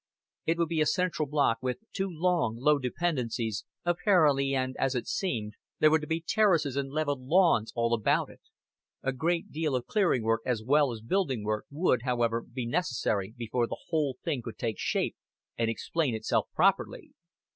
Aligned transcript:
It 0.47 0.57
would 0.57 0.69
be 0.69 0.81
a 0.81 0.87
central 0.87 1.27
block 1.27 1.59
with 1.61 1.77
two 1.93 2.09
long, 2.09 2.55
low 2.57 2.79
dependencies, 2.79 3.65
apparently, 3.85 4.55
and, 4.55 4.75
as 4.77 4.95
it 4.95 5.05
seemed, 5.07 5.53
there 5.77 5.91
were 5.91 5.99
to 5.99 6.07
be 6.07 6.19
terraces 6.21 6.75
and 6.75 6.89
leveled 6.91 7.21
lawns 7.21 7.71
all 7.75 7.93
about 7.93 8.31
it; 8.31 8.41
a 9.03 9.11
great 9.13 9.51
deal 9.51 9.75
of 9.75 9.85
clearing 9.85 10.23
work 10.23 10.41
as 10.43 10.63
well 10.63 10.91
as 10.91 11.01
building 11.01 11.43
work 11.43 11.67
would, 11.69 12.01
however, 12.01 12.41
be 12.41 12.65
necessary 12.65 13.31
before 13.37 13.67
the 13.67 13.77
whole 13.89 14.17
thing 14.23 14.41
could 14.41 14.57
take 14.57 14.79
shape 14.79 15.15
and 15.55 15.69
explain 15.69 16.15
itself 16.15 16.47
properly. 16.55 17.11